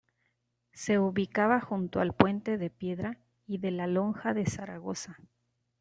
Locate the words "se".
0.73-0.97